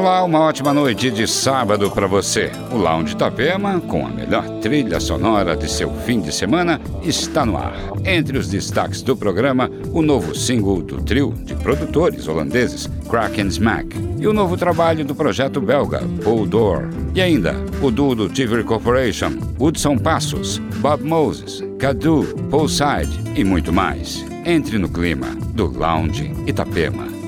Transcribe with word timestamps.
Olá, 0.00 0.24
uma 0.24 0.40
ótima 0.40 0.72
noite 0.72 1.10
de 1.10 1.28
sábado 1.28 1.90
para 1.90 2.06
você. 2.06 2.50
O 2.72 2.78
Lounge 2.78 3.12
Itapema, 3.12 3.78
com 3.80 4.06
a 4.06 4.08
melhor 4.08 4.48
trilha 4.62 4.98
sonora 4.98 5.54
de 5.54 5.70
seu 5.70 5.92
fim 5.92 6.22
de 6.22 6.32
semana, 6.32 6.80
está 7.02 7.44
no 7.44 7.58
ar. 7.58 7.74
Entre 8.02 8.38
os 8.38 8.48
destaques 8.48 9.02
do 9.02 9.14
programa, 9.14 9.70
o 9.92 10.00
novo 10.00 10.34
single 10.34 10.80
do 10.80 11.02
trio 11.02 11.34
de 11.44 11.54
produtores 11.54 12.26
holandeses 12.26 12.88
Kraken 13.10 13.48
Smack 13.48 13.94
e 14.18 14.26
o 14.26 14.32
novo 14.32 14.56
trabalho 14.56 15.04
do 15.04 15.14
projeto 15.14 15.60
belga 15.60 16.00
Paul 16.24 16.46
Door. 16.46 16.88
E 17.14 17.20
ainda, 17.20 17.54
o 17.82 17.90
duo 17.90 18.14
do 18.14 18.30
TV 18.30 18.64
Corporation, 18.64 19.32
Woodson 19.60 19.98
Passos, 19.98 20.56
Bob 20.76 21.04
Moses, 21.04 21.62
Cadu, 21.78 22.24
Paul 22.50 22.70
Side 22.70 23.20
e 23.36 23.44
muito 23.44 23.70
mais. 23.70 24.24
Entre 24.46 24.78
no 24.78 24.88
clima 24.88 25.26
do 25.52 25.66
Lounge 25.66 26.32
Itapema. 26.46 27.20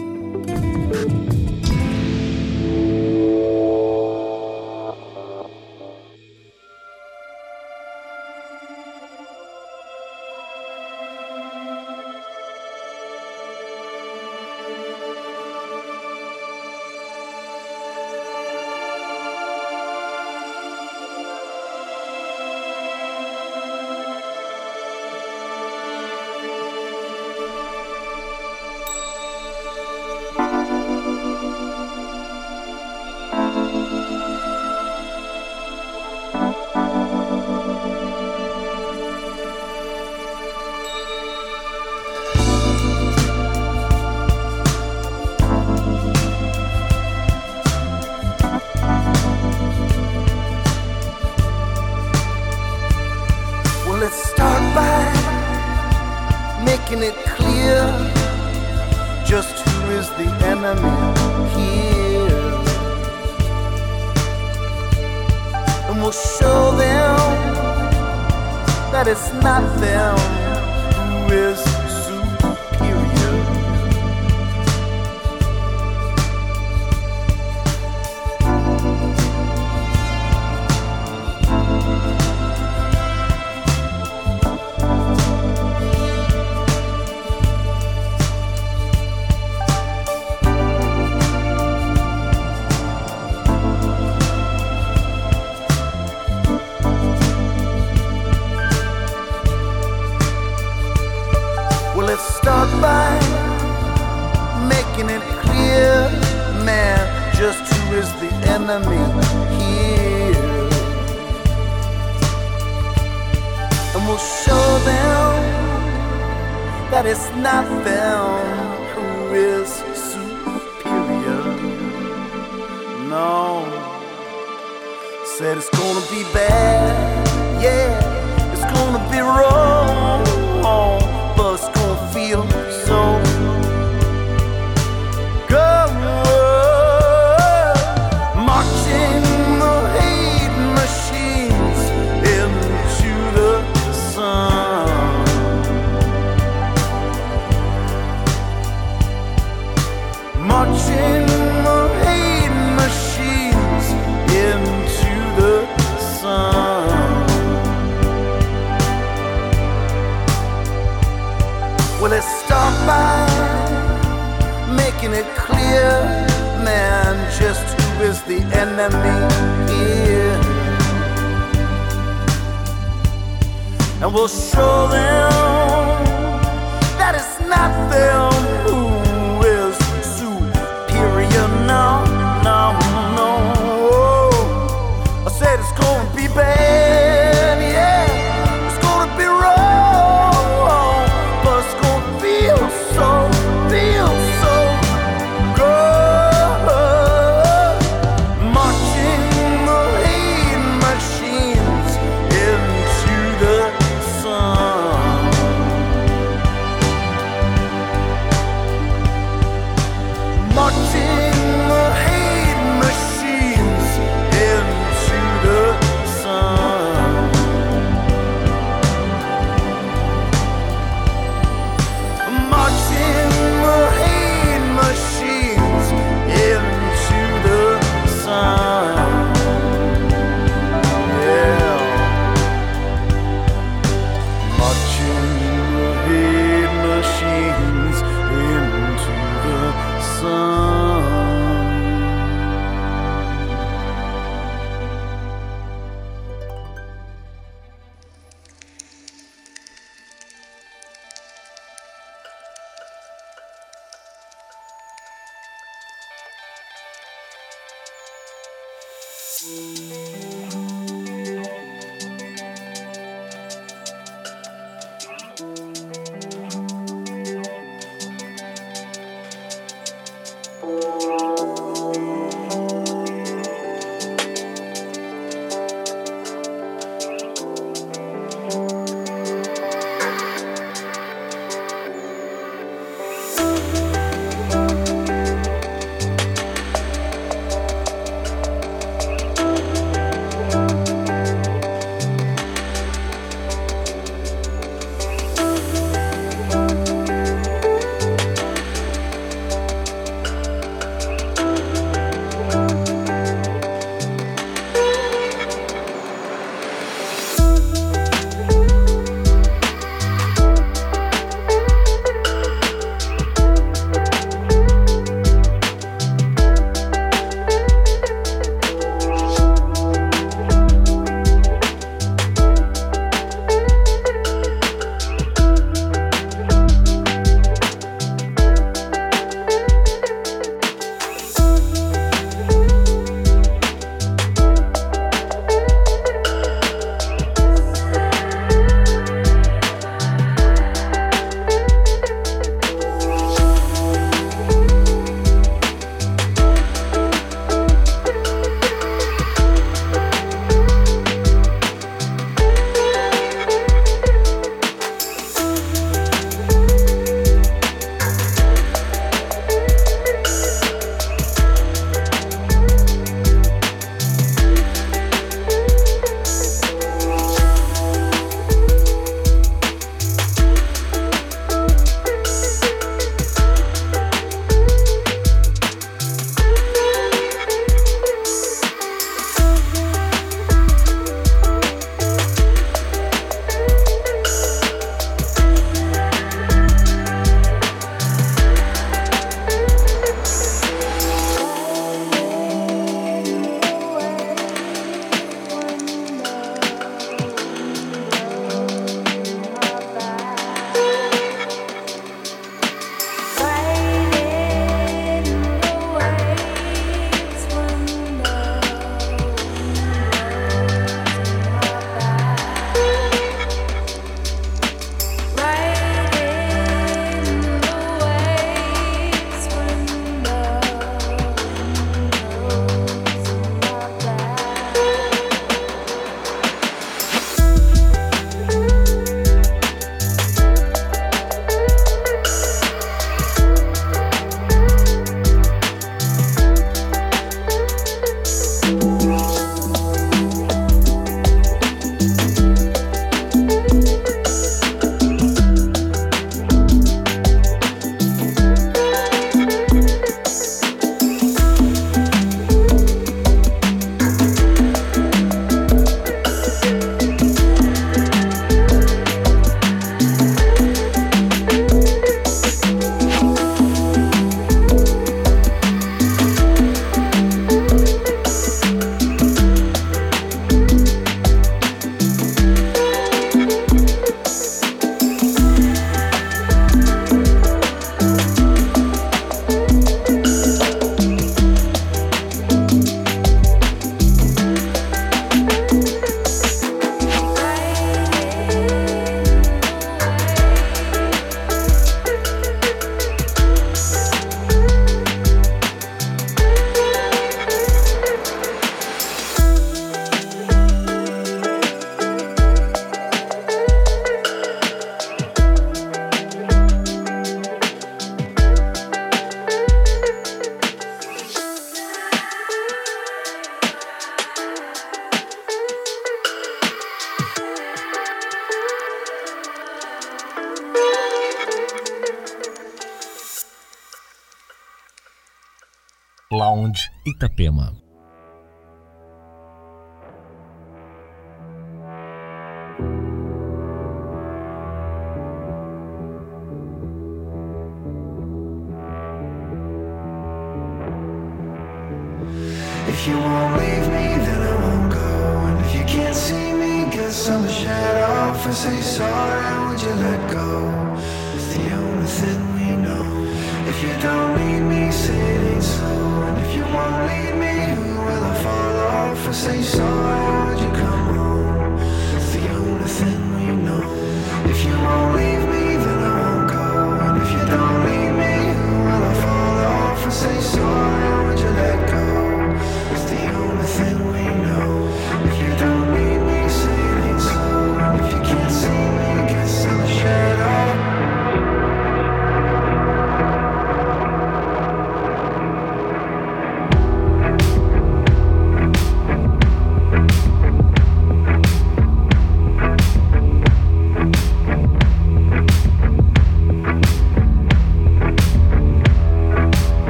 Itapema. 527.05 527.82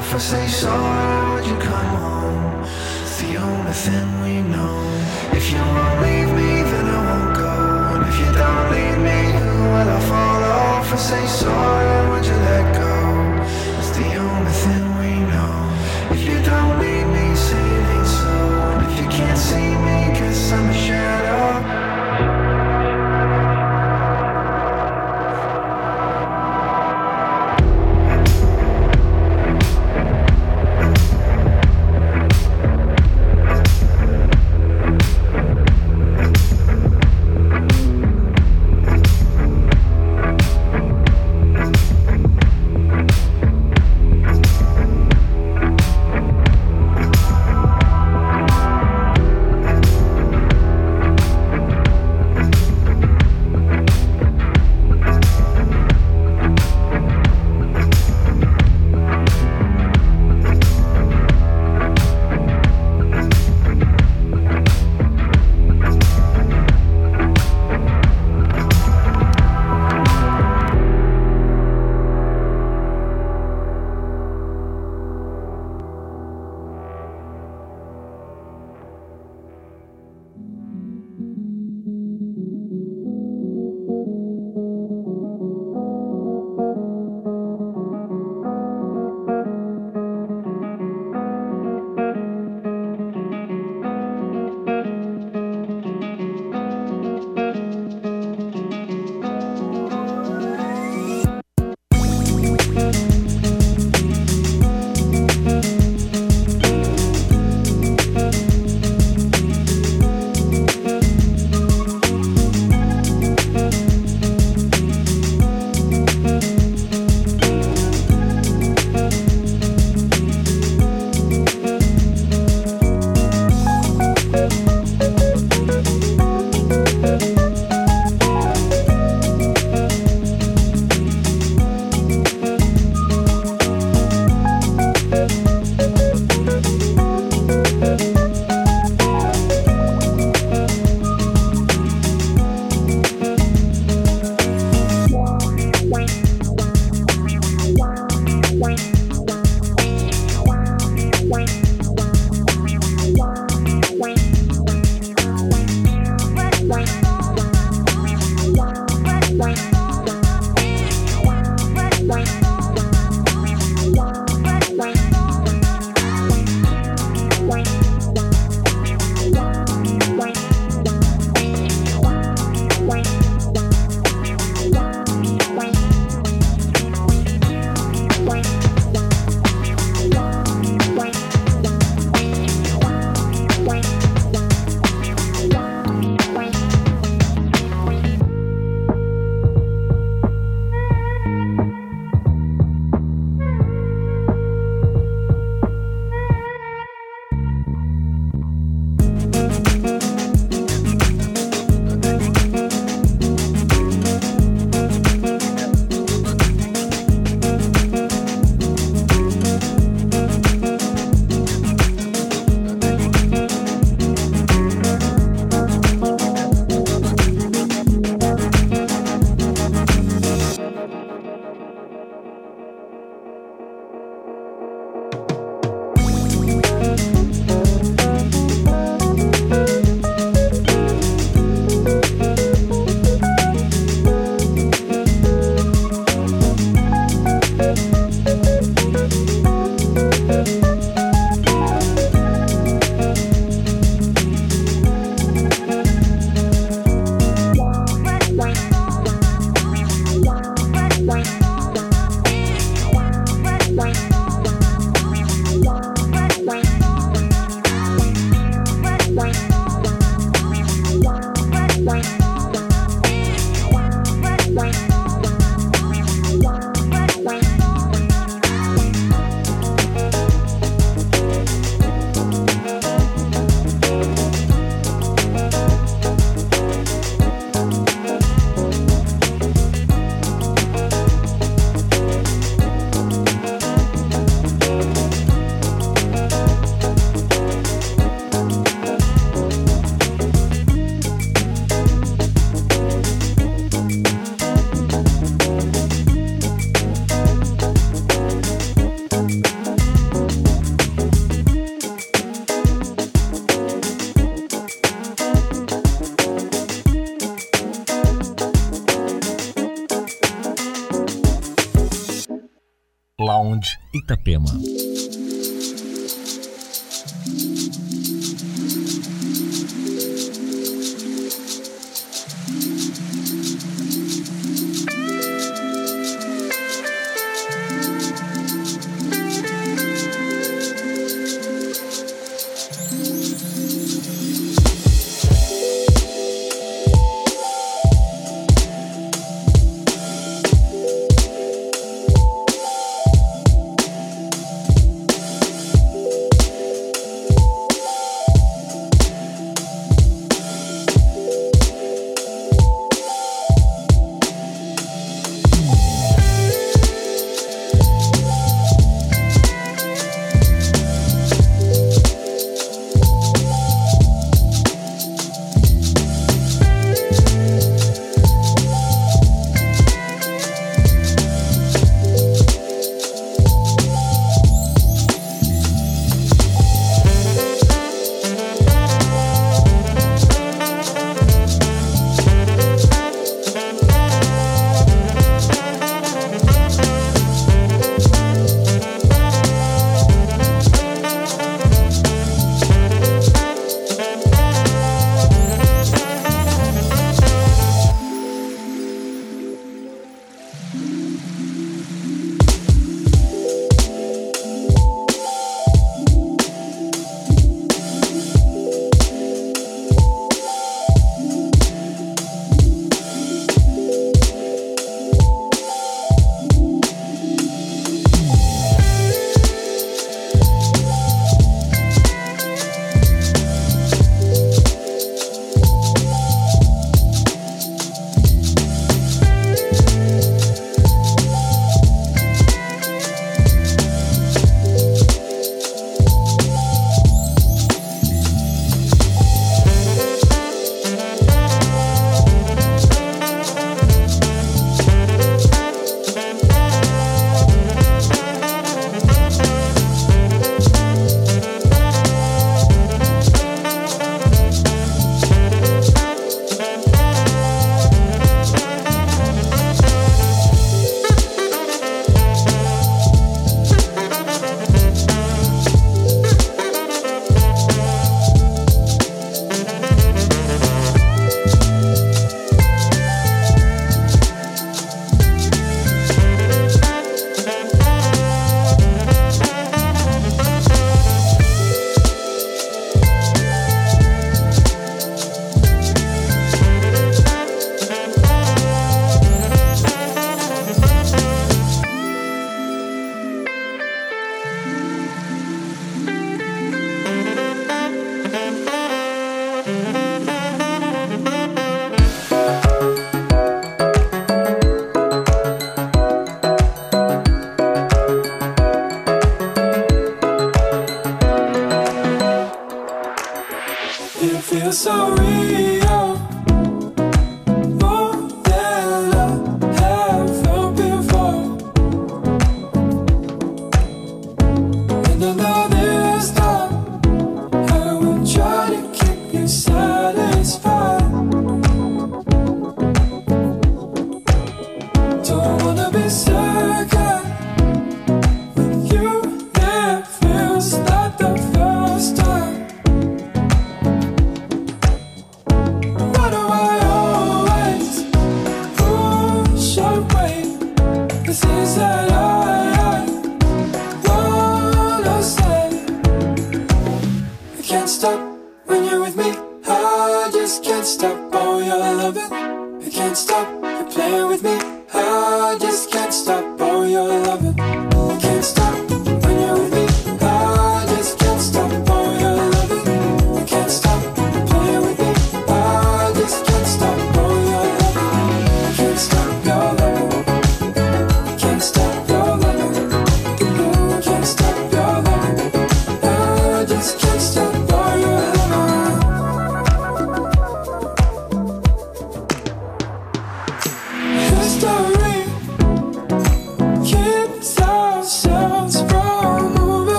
if 0.00 0.14
I 0.14 0.18
say 0.18 0.46
sorry, 0.48 1.34
would 1.34 1.46
you 1.46 1.58
come 1.58 1.92
home? 2.04 2.64
It's 3.02 3.20
the 3.20 3.36
only 3.36 3.72
thing 3.72 4.08
we 4.22 4.40
know. 4.52 4.74
If 5.38 5.50
you 5.52 5.58
won't 5.58 5.96
leave 6.06 6.30
me, 6.40 6.50
then 6.70 6.86
I 6.96 7.00
won't 7.08 7.36
go. 7.36 7.52
And 7.92 8.02
if 8.08 8.16
you 8.22 8.30
don't 8.42 8.66
leave 8.74 8.98
me, 9.08 9.20
who 9.38 9.52
will 9.72 9.90
I 9.98 10.00
follow? 10.10 10.80
If 10.82 10.92
I 10.94 10.96
say 10.96 11.26
sorry, 11.26 12.10
would 12.10 12.24
you 12.24 12.38
let 12.48 12.66
go? 12.78 12.89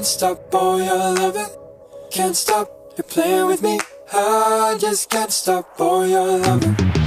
can't 0.00 0.08
stop 0.08 0.54
all 0.54 0.82
your 0.82 0.96
loving. 0.96 1.46
Can't 2.10 2.34
stop, 2.34 2.94
you're 2.96 3.04
playing 3.04 3.48
with 3.48 3.60
me. 3.60 3.78
I 4.10 4.78
just 4.80 5.10
can't 5.10 5.30
stop 5.30 5.78
all 5.78 6.06
your 6.06 6.38
loving. 6.38 6.99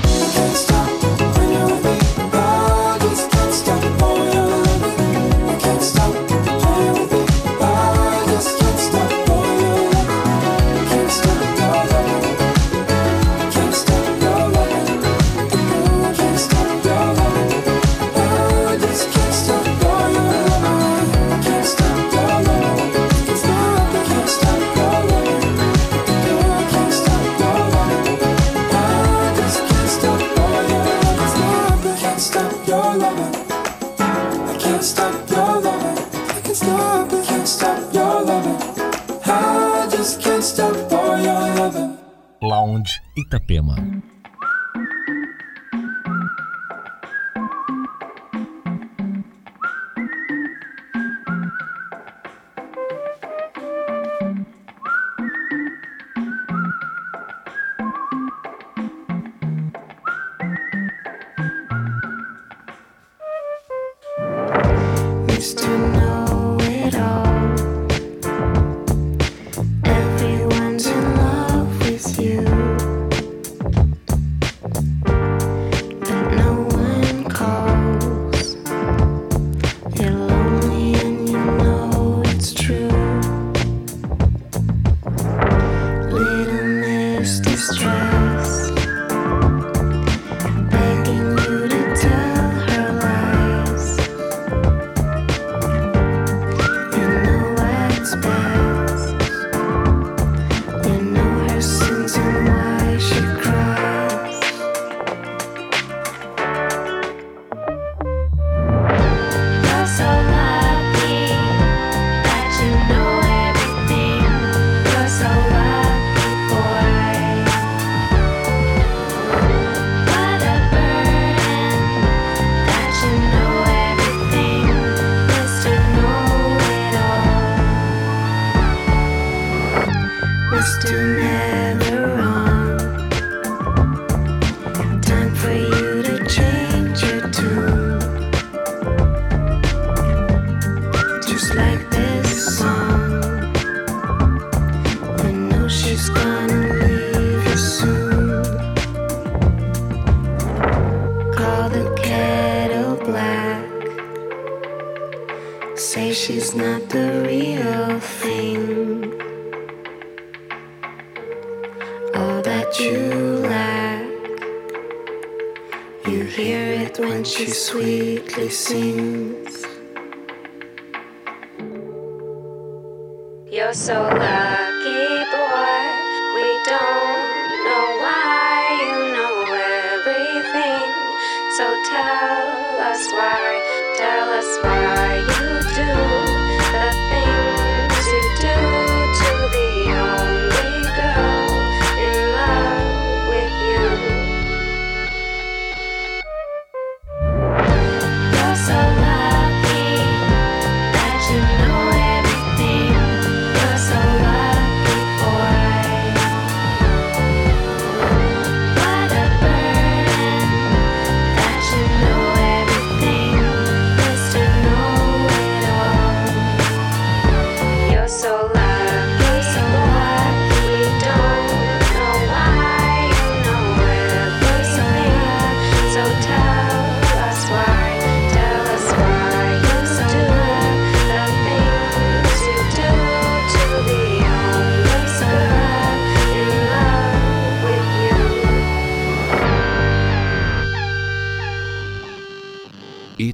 So 181.63 181.69
tell 181.85 182.81
us 182.81 183.07
why, 183.13 183.93
tell 183.95 184.29
us 184.31 184.59
why. 184.63 185.42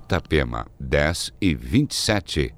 Itapema, 0.09 0.65
10 0.79 1.31
e 1.39 1.53
27. 1.53 2.55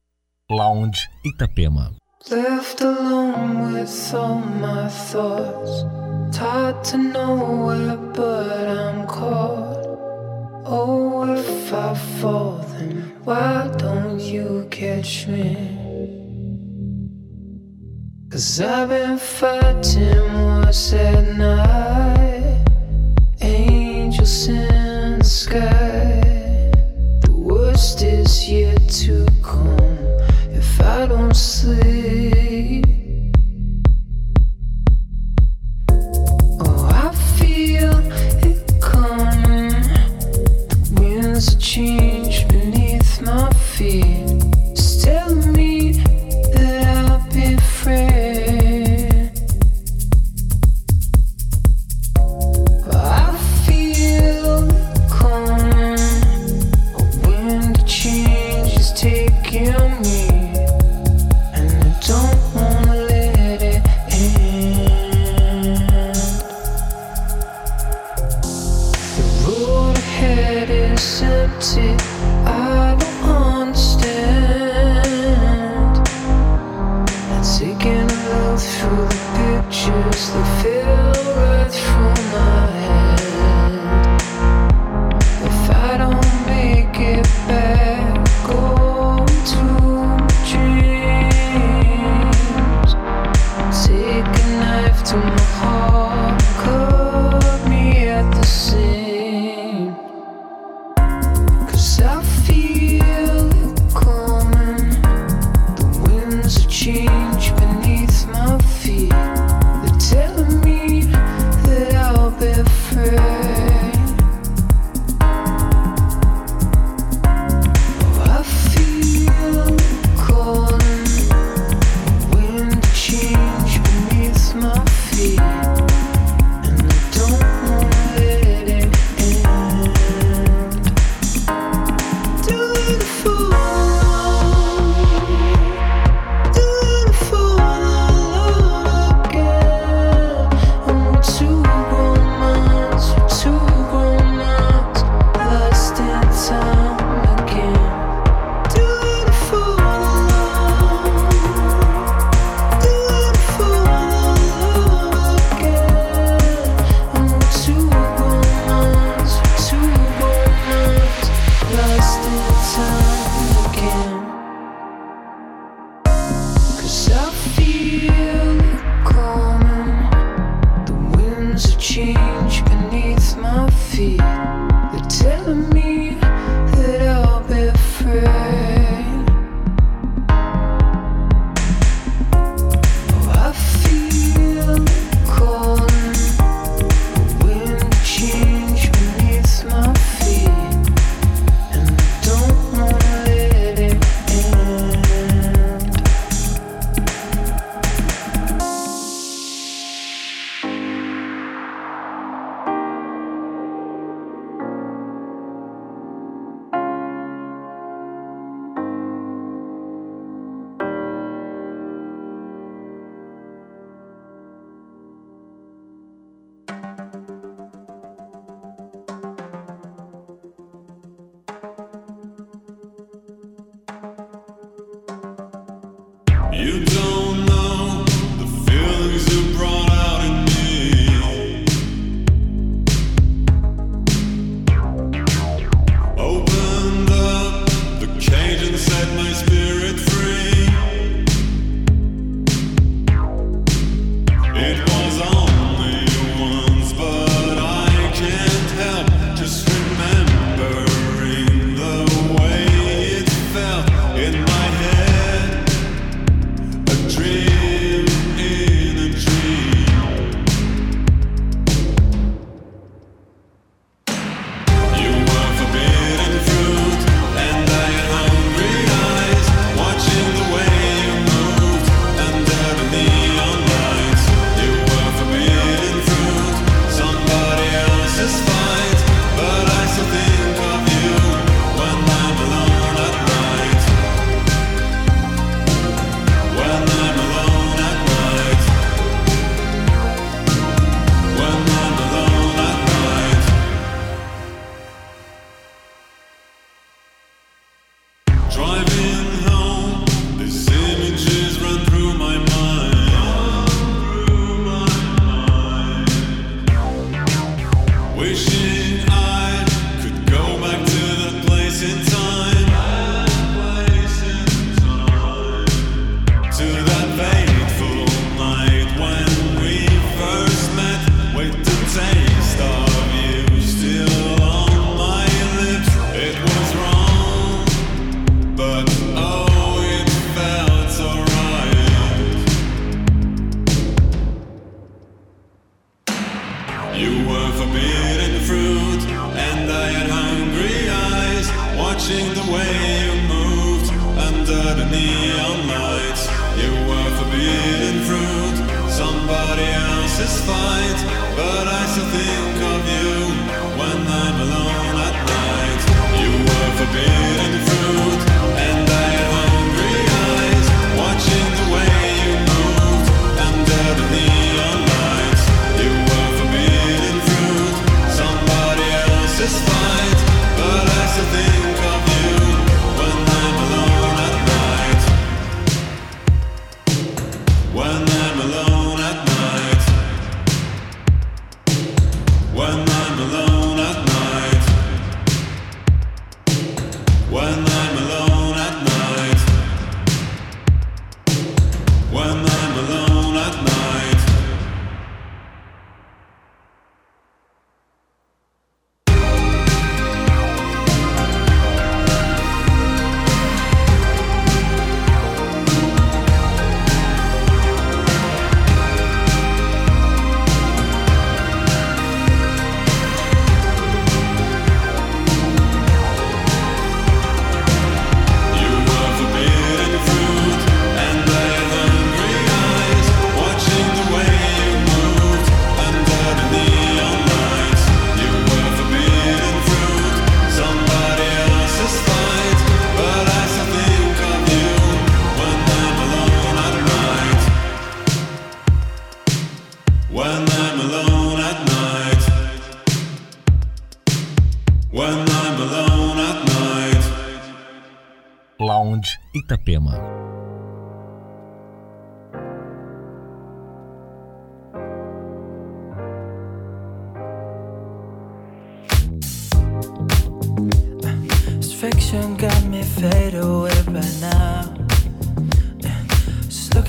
Lounge 0.50 1.10
Itapema. 1.26 1.92
Left 2.30 2.80
alone 2.82 3.74
with 3.74 4.14
all 4.14 4.40
my 4.40 4.88
thoughts. 4.88 5.84
Tied 6.32 6.82
to 6.86 6.98
nowhere, 6.98 7.98
but 8.16 8.70
I'm 8.70 9.06
caught. 9.06 9.86
Oh, 10.66 11.26
if 11.34 11.74
I 11.74 11.94
fall, 12.22 12.64
then 12.72 13.20
why 13.26 13.70
don't 13.78 14.22
you 14.22 14.66
catch 14.72 15.28
me? 15.28 15.58
Cause 18.30 18.62
I've 18.62 18.88
been 18.88 19.18
fighting 19.18 20.34
once 20.46 20.94
at 20.94 21.36
night. 21.36 22.66
Angels 23.42 24.48
in 24.48 25.20
the 25.20 25.26
sky. 25.26 25.91
worst 27.82 28.04
is 28.04 28.48
yet 28.48 28.88
to 28.90 29.26
come 29.42 29.98
if 30.54 30.80
I 30.82 31.08
don't 31.08 31.36
sleep. 31.36 32.51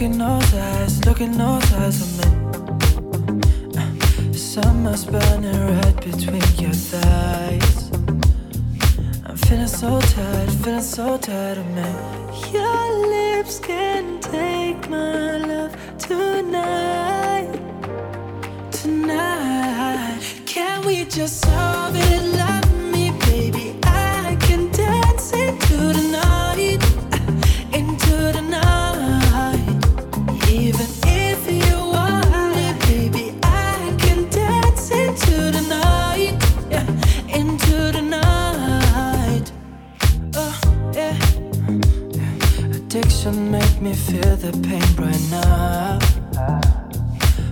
in 0.03 0.18
those 0.18 0.55
eyes, 0.55 1.05
look 1.07 1.20
in 1.20 1.32
those 1.38 1.72
eyes 1.74 2.24
I'm. 2.24 2.32
Uh, 3.76 4.32
summer's 4.32 5.05
burning 5.05 5.76
right 5.76 5.96
between 5.96 6.42
your 6.59 6.72
thighs. 6.72 7.90
I'm 9.24 9.36
feeling 9.36 9.68
so 9.68 10.00
tired, 10.00 10.50
feeling 10.64 10.82
so 10.82 11.16
tired 11.18 11.59
of 11.59 11.66
me. 11.76 11.88
Your 12.53 12.84
lips 13.14 13.61
can 13.61 14.20
take 14.20 14.88
my 14.90 15.36
love 15.36 15.72
tonight. 15.98 17.53
Tonight, 18.72 20.22
can 20.46 20.84
we 20.84 21.05
just 21.05 21.42
solve 21.42 21.94
it 21.94 22.38
like? 22.38 22.51
the 44.43 44.51
pain 44.66 44.82
brighten 44.97 45.34
up. 45.34 46.03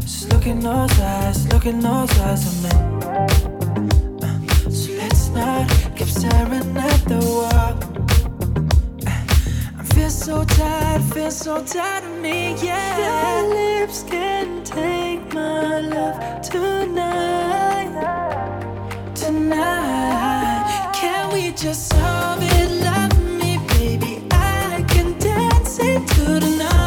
Just 0.01 0.28
look 0.32 0.47
in 0.49 0.59
those 0.59 0.99
eyes, 0.99 1.47
look 1.53 1.64
in 1.66 1.78
those 1.78 2.11
eyes 2.18 2.45
of 2.51 2.62
me. 2.64 2.70
Uh, 4.26 4.70
so 4.70 4.93
let's 4.95 5.28
not 5.28 5.70
keep 5.95 6.09
staring 6.09 6.76
at 6.76 7.05
the 7.07 7.20
wall. 7.36 7.78
Uh, 9.07 9.78
I 9.78 9.84
feel 9.95 10.11
so 10.11 10.45
tired, 10.45 11.03
feel 11.14 11.30
so 11.30 11.64
tired 11.64 12.03
of 12.03 12.18
me, 12.20 12.57
yeah. 12.61 12.99
Your 13.07 13.55
lips 13.55 14.03
can 14.03 14.64
take 14.64 15.32
my 15.32 15.78
love 15.95 16.43
tonight, 16.43 17.93
tonight. 19.14 20.91
Can 20.93 21.32
we 21.32 21.53
just 21.53 21.88
solve 21.88 22.43
it? 22.43 22.82
Love 22.82 23.16
me, 23.38 23.59
baby. 23.78 24.26
I 24.32 24.84
can 24.88 25.16
dance 25.20 25.78
into 25.78 26.41
the 26.41 26.57
night. 26.59 26.80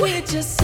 We 0.00 0.20
just 0.20 0.57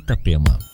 Itapema. 0.00 0.69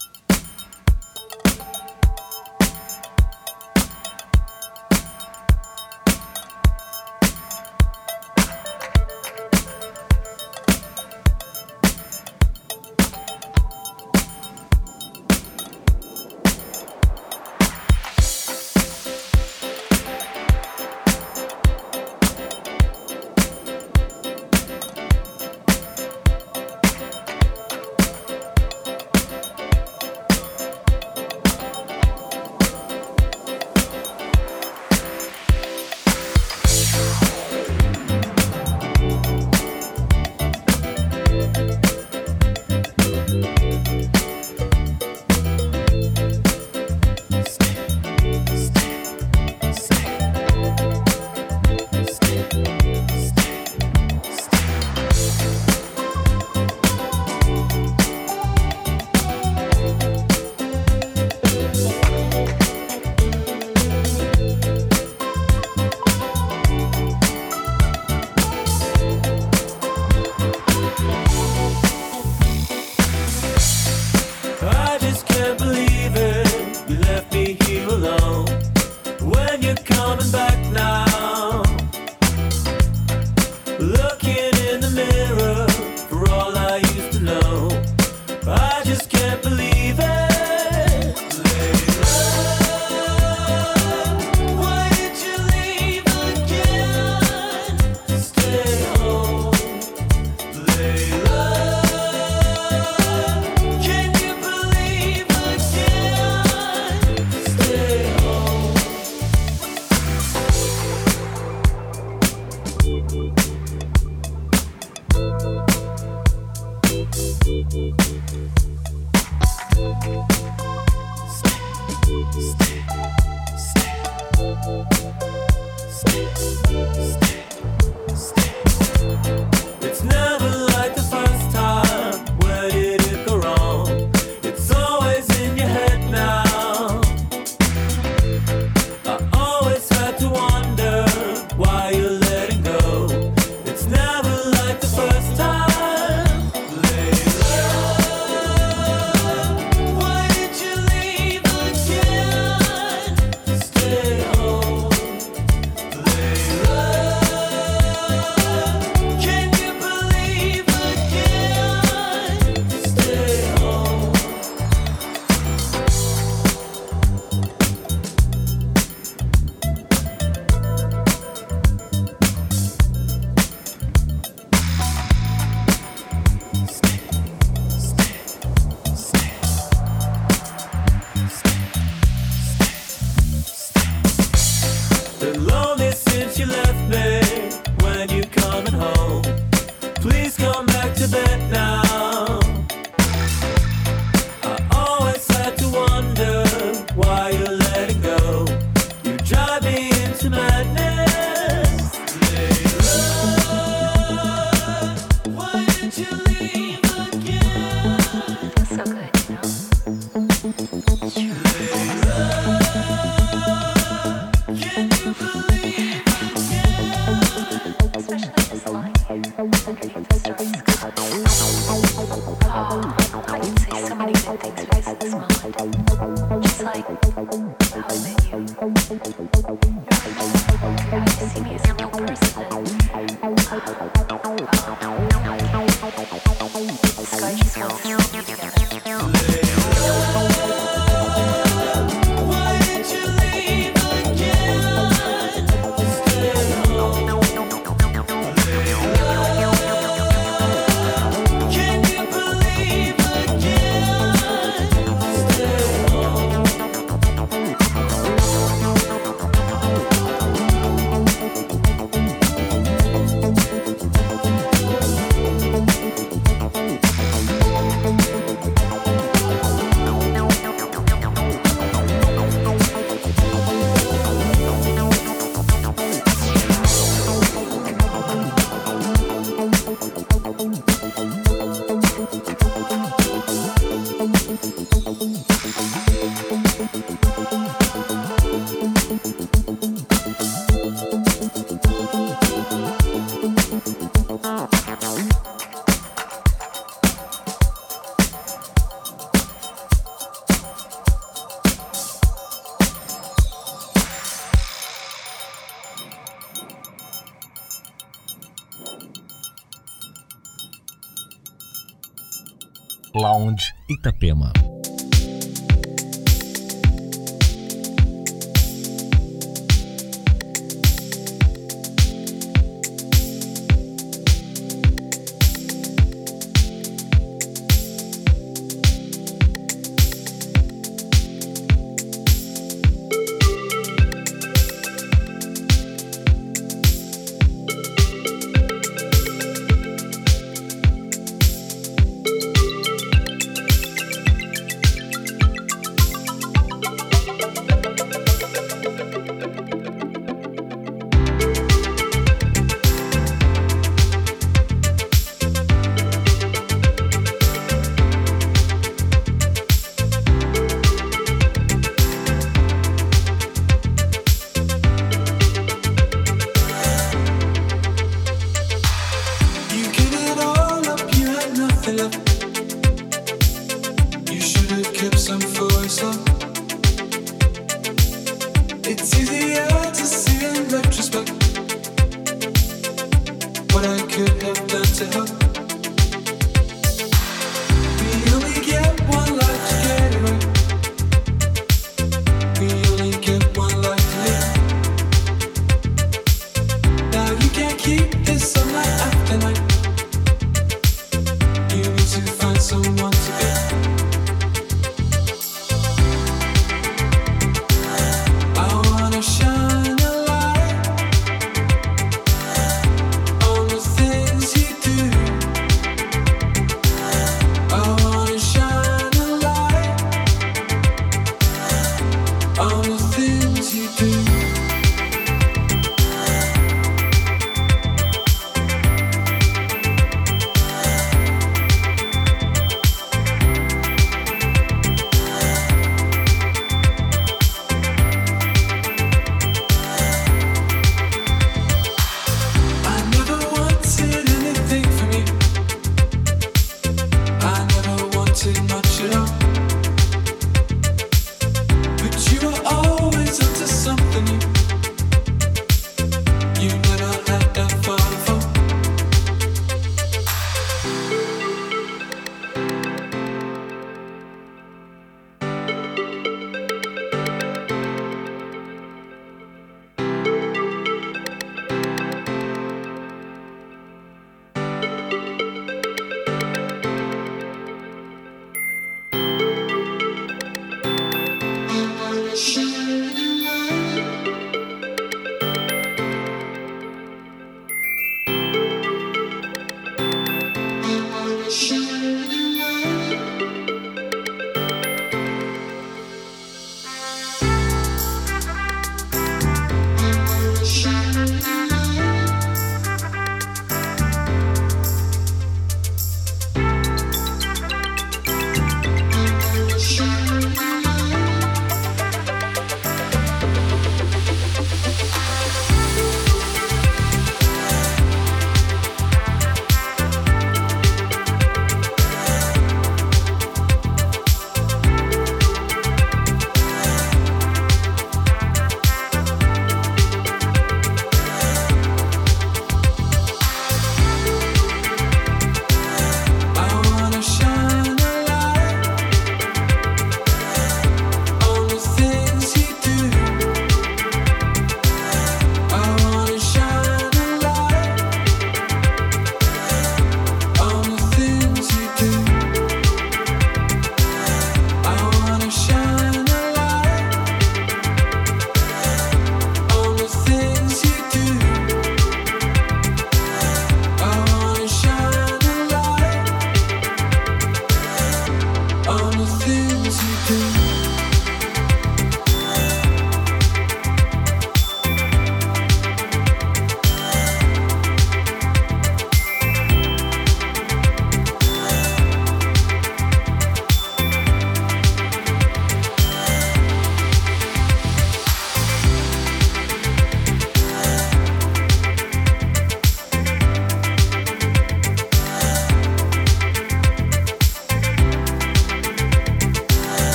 Lounge 312.97 313.53
Itapema. 313.69 314.33